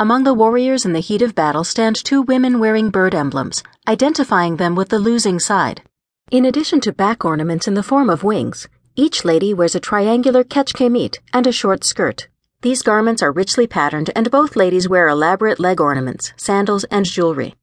Among 0.00 0.24
the 0.24 0.32
warriors 0.32 0.86
in 0.86 0.94
the 0.94 1.00
heat 1.00 1.20
of 1.20 1.34
battle 1.34 1.62
stand 1.62 1.94
two 1.94 2.22
women 2.22 2.58
wearing 2.58 2.88
bird 2.88 3.14
emblems, 3.14 3.62
identifying 3.86 4.56
them 4.56 4.74
with 4.74 4.88
the 4.88 4.98
losing 4.98 5.38
side. 5.38 5.82
In 6.30 6.46
addition 6.46 6.80
to 6.80 6.92
back 6.92 7.22
ornaments 7.22 7.68
in 7.68 7.74
the 7.74 7.82
form 7.82 8.08
of 8.08 8.24
wings, 8.24 8.66
each 8.96 9.26
lady 9.26 9.52
wears 9.52 9.74
a 9.74 9.78
triangular 9.78 10.42
quechquemitl 10.42 11.18
and 11.34 11.46
a 11.46 11.52
short 11.52 11.84
skirt. 11.84 12.28
These 12.62 12.80
garments 12.80 13.22
are 13.22 13.30
richly 13.30 13.66
patterned, 13.66 14.08
and 14.16 14.30
both 14.30 14.56
ladies 14.56 14.88
wear 14.88 15.06
elaborate 15.06 15.60
leg 15.60 15.82
ornaments, 15.82 16.32
sandals, 16.38 16.84
and 16.84 17.04
jewelry. 17.04 17.56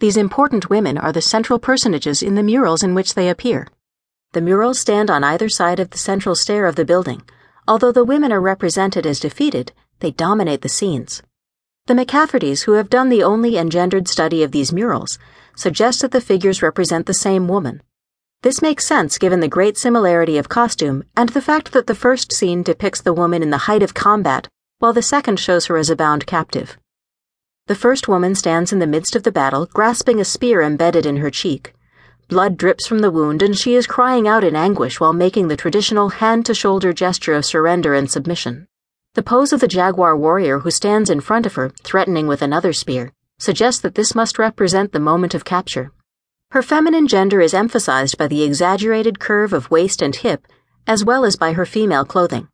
These 0.00 0.16
important 0.16 0.68
women 0.68 0.98
are 0.98 1.12
the 1.12 1.22
central 1.22 1.60
personages 1.60 2.20
in 2.20 2.34
the 2.34 2.42
murals 2.42 2.82
in 2.82 2.96
which 2.96 3.14
they 3.14 3.28
appear. 3.28 3.68
The 4.32 4.40
murals 4.40 4.80
stand 4.80 5.08
on 5.08 5.22
either 5.22 5.48
side 5.48 5.78
of 5.78 5.90
the 5.90 5.98
central 5.98 6.34
stair 6.34 6.66
of 6.66 6.74
the 6.74 6.84
building. 6.84 7.22
Although 7.68 7.92
the 7.92 8.04
women 8.04 8.32
are 8.32 8.40
represented 8.40 9.06
as 9.06 9.20
defeated, 9.20 9.70
they 10.00 10.10
dominate 10.10 10.62
the 10.62 10.68
scenes. 10.68 11.22
The 11.86 11.94
McCaffertys, 11.94 12.64
who 12.64 12.72
have 12.72 12.90
done 12.90 13.10
the 13.10 13.22
only 13.22 13.56
engendered 13.56 14.08
study 14.08 14.42
of 14.42 14.50
these 14.50 14.72
murals, 14.72 15.20
suggest 15.54 16.02
that 16.02 16.10
the 16.10 16.20
figures 16.20 16.60
represent 16.60 17.06
the 17.06 17.14
same 17.14 17.46
woman. 17.46 17.80
This 18.42 18.60
makes 18.60 18.84
sense 18.84 19.18
given 19.18 19.38
the 19.38 19.46
great 19.46 19.78
similarity 19.78 20.36
of 20.36 20.48
costume 20.48 21.04
and 21.16 21.28
the 21.28 21.40
fact 21.40 21.70
that 21.70 21.86
the 21.86 21.94
first 21.94 22.32
scene 22.32 22.64
depicts 22.64 23.00
the 23.00 23.12
woman 23.12 23.40
in 23.40 23.50
the 23.50 23.66
height 23.68 23.84
of 23.84 23.94
combat, 23.94 24.48
while 24.80 24.92
the 24.92 25.00
second 25.00 25.38
shows 25.38 25.66
her 25.66 25.76
as 25.76 25.88
a 25.88 25.94
bound 25.94 26.26
captive. 26.26 26.76
The 27.68 27.76
first 27.76 28.08
woman 28.08 28.34
stands 28.34 28.72
in 28.72 28.80
the 28.80 28.86
midst 28.88 29.14
of 29.14 29.22
the 29.22 29.30
battle, 29.30 29.66
grasping 29.66 30.18
a 30.18 30.24
spear 30.24 30.62
embedded 30.62 31.06
in 31.06 31.18
her 31.18 31.30
cheek. 31.30 31.72
Blood 32.26 32.56
drips 32.56 32.88
from 32.88 32.98
the 32.98 33.12
wound, 33.12 33.42
and 33.42 33.56
she 33.56 33.76
is 33.76 33.86
crying 33.86 34.26
out 34.26 34.42
in 34.42 34.56
anguish 34.56 34.98
while 34.98 35.12
making 35.12 35.46
the 35.46 35.56
traditional 35.56 36.08
hand 36.08 36.46
to 36.46 36.54
shoulder 36.54 36.92
gesture 36.92 37.34
of 37.34 37.44
surrender 37.44 37.94
and 37.94 38.10
submission. 38.10 38.66
The 39.16 39.22
pose 39.22 39.54
of 39.54 39.60
the 39.60 39.66
jaguar 39.66 40.14
warrior 40.14 40.58
who 40.58 40.70
stands 40.70 41.08
in 41.08 41.22
front 41.22 41.46
of 41.46 41.54
her, 41.54 41.70
threatening 41.82 42.26
with 42.26 42.42
another 42.42 42.74
spear, 42.74 43.14
suggests 43.38 43.80
that 43.80 43.94
this 43.94 44.14
must 44.14 44.38
represent 44.38 44.92
the 44.92 45.00
moment 45.00 45.32
of 45.32 45.42
capture. 45.42 45.90
Her 46.50 46.60
feminine 46.60 47.08
gender 47.08 47.40
is 47.40 47.54
emphasized 47.54 48.18
by 48.18 48.26
the 48.26 48.42
exaggerated 48.42 49.18
curve 49.18 49.54
of 49.54 49.70
waist 49.70 50.02
and 50.02 50.14
hip, 50.14 50.46
as 50.86 51.02
well 51.02 51.24
as 51.24 51.36
by 51.36 51.54
her 51.54 51.64
female 51.64 52.04
clothing. 52.04 52.48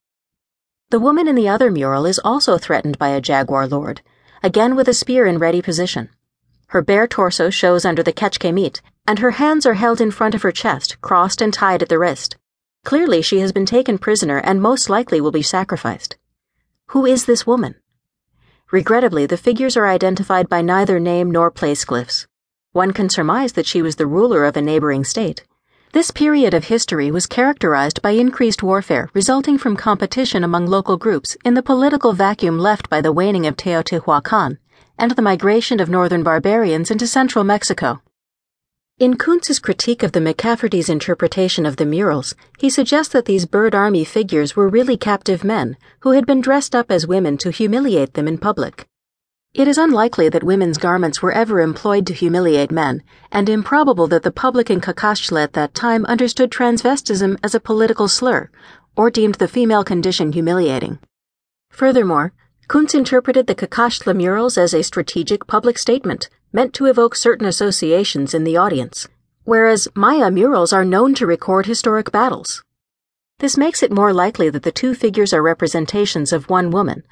The 0.91 1.01
woman 1.01 1.27
in 1.27 1.35
the 1.35 1.49
other 1.49 1.69
mural 1.69 2.07
is 2.07 2.21
also 2.23 2.59
threatened 2.59 2.97
by 2.97 3.09
a 3.09 3.21
jaguar 3.21 3.67
lord, 3.67 4.01
again 4.41 4.77
with 4.77 4.87
a 4.87 4.95
spear 4.95 5.27
in 5.27 5.39
ready 5.39 5.63
position. 5.63 6.11
Her 6.69 6.81
bare 6.81 7.09
torso 7.09 7.51
shows 7.51 7.85
under 7.85 8.05
the 8.05 8.13
quechquemitl, 8.13 8.81
and 9.05 9.19
her 9.19 9.33
hands 9.33 9.67
are 9.67 9.75
held 9.75 10.01
in 10.01 10.13
front 10.13 10.37
of 10.37 10.43
her 10.43 10.53
chest, 10.53 11.01
crossed 11.01 11.43
and 11.43 11.53
tied 11.53 11.83
at 11.83 11.89
the 11.89 11.99
wrist. 11.99 12.37
Clearly, 12.85 13.21
she 13.21 13.41
has 13.41 13.51
been 13.51 13.67
taken 13.67 13.99
prisoner 13.99 14.39
and 14.39 14.63
most 14.63 14.89
likely 14.89 15.21
will 15.21 15.33
be 15.33 15.43
sacrificed. 15.43 16.19
Who 16.93 17.07
is 17.07 17.25
this 17.25 17.47
woman? 17.47 17.77
Regrettably, 18.71 19.25
the 19.25 19.39
figures 19.39 19.79
are 19.79 19.87
identified 19.87 20.51
by 20.51 20.61
neither 20.61 21.01
name 21.01 21.31
nor 21.31 21.51
place 21.51 21.87
glyphs. 21.87 22.27
One 22.73 22.93
can 22.93 23.09
surmise 23.09 23.55
that 23.55 23.65
she 23.65 23.81
was 23.81 23.97
the 23.97 24.07
ruler 24.07 24.45
of 24.45 24.59
a 24.59 24.61
neighboring 24.61 25.03
state. 25.05 25.43
This 25.93 26.11
period 26.11 26.53
of 26.53 26.65
history 26.65 27.11
was 27.11 27.27
characterized 27.27 28.03
by 28.03 28.11
increased 28.11 28.63
warfare 28.63 29.09
resulting 29.15 29.57
from 29.57 29.75
competition 29.75 30.45
among 30.45 30.67
local 30.67 30.99
groups 30.99 31.35
in 31.47 31.55
the 31.55 31.63
political 31.63 32.13
vacuum 32.13 32.59
left 32.59 32.91
by 32.91 33.01
the 33.01 33.11
waning 33.11 33.47
of 33.47 33.57
Teotihuacan 33.57 34.59
and 34.99 35.13
the 35.13 35.23
migration 35.23 35.81
of 35.81 35.89
northern 35.89 36.23
barbarians 36.23 36.91
into 36.91 37.07
central 37.07 37.43
Mexico. 37.43 38.03
In 38.99 39.17
Kuntz's 39.17 39.59
critique 39.59 40.03
of 40.03 40.13
the 40.13 40.21
McCafferty's 40.21 40.89
interpretation 40.89 41.65
of 41.65 41.77
the 41.77 41.87
murals, 41.87 42.35
he 42.59 42.69
suggests 42.69 43.13
that 43.15 43.25
these 43.25 43.47
bird 43.47 43.75
army 43.75 44.05
figures 44.05 44.55
were 44.55 44.69
really 44.69 44.97
captive 44.97 45.43
men 45.43 45.77
who 46.01 46.11
had 46.11 46.27
been 46.27 46.43
dressed 46.43 46.75
up 46.75 46.91
as 46.91 47.07
women 47.07 47.39
to 47.39 47.51
humiliate 47.51 48.15
them 48.15 48.29
in 48.29 48.37
public. 48.39 48.87
It 49.55 49.67
is 49.67 49.79
unlikely 49.79 50.29
that 50.29 50.45
women's 50.45 50.79
garments 50.79 51.21
were 51.21 51.33
ever 51.33 51.61
employed 51.61 52.07
to 52.07 52.15
humiliate 52.15 52.71
men, 52.71 53.03
and 53.33 53.49
improbable 53.49 54.07
that 54.09 54.23
the 54.23 54.31
public 54.31 54.71
in 54.71 54.81
Cacaxtla 54.81 55.43
at 55.43 55.55
that 55.55 55.75
time 55.75 56.05
understood 56.05 56.51
transvestism 56.51 57.39
as 57.43 57.55
a 57.55 57.61
political 57.61 58.09
slur, 58.09 58.51
or 58.95 59.11
deemed 59.11 59.37
the 59.37 59.49
female 59.49 59.85
condition 59.85 60.33
humiliating. 60.33 60.99
Furthermore, 61.71 62.35
Kuntz 62.69 62.95
interpreted 62.95 63.47
the 63.47 63.55
Cacaxtla 63.55 64.15
murals 64.15 64.57
as 64.57 64.75
a 64.75 64.83
strategic 64.83 65.47
public 65.47 65.79
statement 65.79 66.29
meant 66.53 66.75
to 66.75 66.87
evoke 66.87 67.17
certain 67.17 67.47
associations 67.47 68.35
in 68.35 68.45
the 68.45 68.57
audience, 68.57 69.09
whereas 69.45 69.89
Maya 69.95 70.31
murals 70.31 70.73
are 70.73 70.85
known 70.85 71.15
to 71.15 71.27
record 71.27 71.67
historic 71.67 72.13
battles. 72.13 72.63
This 73.39 73.57
makes 73.57 73.83
it 73.83 73.91
more 73.91 74.13
likely 74.13 74.51
that 74.51 74.63
the 74.63 74.73
two 74.73 74.95
figures 74.95 75.33
are 75.33 75.43
representations 75.43 76.33
of 76.33 76.51
one 76.51 76.71
woman, 76.71 77.03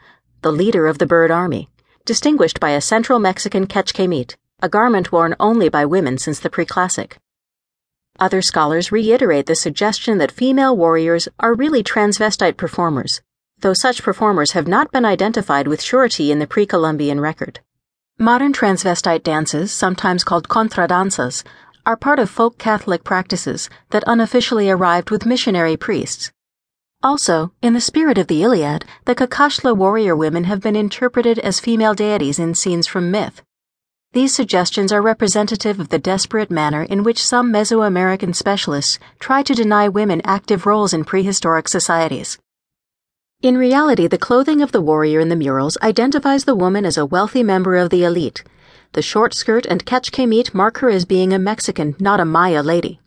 the 0.43 0.53
leader 0.53 0.87
of 0.87 0.99
the 0.99 1.07
bird 1.07 1.31
army 1.31 1.69
distinguished 2.05 2.59
by 2.61 2.71
a 2.71 2.81
central 2.81 3.19
Mexican 3.19 3.67
quechquemitl, 3.67 4.35
a 4.61 4.69
garment 4.69 5.13
worn 5.13 5.37
only 5.39 5.69
by 5.69 5.85
women 5.85 6.19
since 6.19 6.41
the 6.41 6.51
pre-classic. 6.51 7.19
Other 8.19 8.43
scholars 8.43 8.91
reiterate 8.91 9.47
the 9.47 9.55
suggestion 9.55 10.19
that 10.19 10.33
female 10.33 10.77
warriors 10.77 11.29
are 11.39 11.55
really 11.55 11.83
transvestite 11.83 12.57
performers, 12.57 13.23
though 13.59 13.75
such 13.75 14.03
performers 14.03 14.53
have 14.53 14.67
not 14.67 14.91
been 14.91 15.05
identified 15.05 15.69
with 15.69 15.83
surety 15.83 16.33
in 16.33 16.39
the 16.39 16.47
pre-Columbian 16.47 17.21
record. 17.21 17.61
Modern 18.23 18.53
transvestite 18.53 19.23
dances, 19.23 19.73
sometimes 19.73 20.25
called 20.25 20.47
contradanzas, 20.47 21.43
are 21.87 21.97
part 21.97 22.19
of 22.19 22.29
folk 22.29 22.59
Catholic 22.59 23.03
practices 23.03 23.71
that 23.93 24.05
unofficially 24.07 24.69
arrived 24.69 25.11
with 25.11 25.25
missionary 25.25 25.75
priests. 25.75 26.31
Also, 27.03 27.55
in 27.63 27.73
the 27.73 27.81
spirit 27.81 28.19
of 28.19 28.27
the 28.27 28.43
Iliad, 28.43 28.85
the 29.07 29.15
Cacaxtla 29.15 29.75
warrior 29.75 30.15
women 30.15 30.45
have 30.45 30.61
been 30.61 30.77
interpreted 30.77 31.39
as 31.39 31.61
female 31.61 31.95
deities 31.95 32.39
in 32.39 32.55
scenes 32.55 32.87
from 32.87 33.11
myth. 33.11 33.41
These 34.13 34.35
suggestions 34.35 34.93
are 34.93 35.01
representative 35.01 35.81
of 35.81 35.89
the 35.89 35.99
desperate 35.99 36.51
manner 36.51 36.83
in 36.83 37.03
which 37.03 37.25
some 37.25 37.51
Mesoamerican 37.51 38.35
specialists 38.35 38.99
try 39.19 39.43
to 39.43 39.55
deny 39.55 39.89
women 39.89 40.21
active 40.27 40.67
roles 40.67 40.93
in 40.93 41.07
prehistoric 41.07 41.69
societies. 41.69 42.37
In 43.43 43.57
reality, 43.57 44.07
the 44.07 44.19
clothing 44.19 44.61
of 44.61 44.71
the 44.71 44.83
warrior 44.83 45.19
in 45.19 45.31
the 45.31 45.35
murals 45.35 45.79
identifies 45.81 46.45
the 46.45 46.55
woman 46.55 46.85
as 46.85 46.99
a 46.99 47.07
wealthy 47.07 47.43
member 47.43 47.75
of 47.77 47.89
the 47.89 48.05
elite. 48.05 48.45
The 48.93 49.01
short 49.01 49.33
skirt 49.33 49.65
and 49.65 49.87
quechquemitl 49.87 50.53
mark 50.53 50.77
her 50.81 50.91
as 50.91 51.07
being 51.07 51.33
a 51.33 51.39
Mexican, 51.39 51.97
not 51.99 52.21
a 52.21 52.27
Maya 52.27 52.63
lady. 52.63 53.01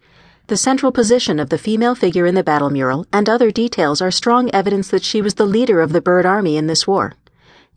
The 0.48 0.58
central 0.58 0.92
position 0.92 1.40
of 1.40 1.50
the 1.50 1.60
female 1.60 1.94
figure 1.94 2.26
in 2.26 2.34
the 2.34 2.44
battle 2.44 2.72
mural 2.72 3.06
and 3.14 3.30
other 3.30 3.52
details 3.52 4.02
are 4.02 4.10
strong 4.10 4.50
evidence 4.50 4.88
that 4.88 5.04
she 5.04 5.22
was 5.22 5.36
the 5.36 5.46
leader 5.46 5.82
of 5.82 5.94
the 5.94 6.02
bird 6.02 6.26
army 6.26 6.58
in 6.58 6.66
this 6.66 6.88
war. 6.88 7.14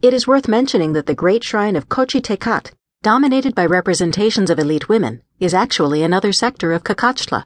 It 0.00 0.14
is 0.14 0.26
worth 0.26 0.48
mentioning 0.48 0.94
that 0.94 1.04
the 1.04 1.14
great 1.14 1.44
shrine 1.44 1.76
of 1.76 1.90
Xochitecatl, 1.90 2.72
dominated 3.02 3.54
by 3.54 3.66
representations 3.66 4.48
of 4.48 4.58
elite 4.58 4.88
women, 4.88 5.20
is 5.38 5.52
actually 5.52 6.02
another 6.02 6.32
sector 6.32 6.72
of 6.72 6.84
Cacaxtla. 6.84 7.44